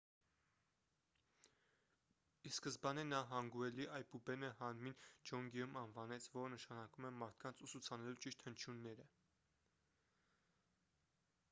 [2.49, 4.97] ի սկզբանե նա հանգուելի այբուբենը հանմին
[5.31, 9.09] ջոնգեում անվանեց որը նշանակում է մարդկանց ուսուցանելու ճիշտ հնչյունները